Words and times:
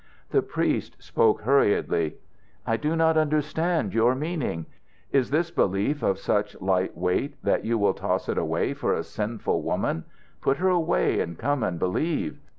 The 0.31 0.41
priest 0.41 0.95
spoke 0.99 1.41
hurriedly. 1.43 2.15
"I 2.65 2.75
do 2.75 2.95
not 2.95 3.17
understand 3.17 3.93
your 3.93 4.15
meaning. 4.15 4.65
Is 5.11 5.29
this 5.29 5.51
belief 5.51 6.01
of 6.01 6.17
such 6.17 6.59
light 6.59 6.97
weight 6.97 7.35
that 7.43 7.65
you 7.65 7.77
will 7.77 7.93
toss 7.93 8.27
it 8.27 8.39
away 8.39 8.73
for 8.73 8.95
a 8.95 9.03
sinful 9.03 9.61
woman? 9.61 10.05
Put 10.41 10.57
her 10.57 10.69
away, 10.69 11.19
and 11.19 11.37
come 11.37 11.61
and 11.61 11.77
believe." 11.77 12.39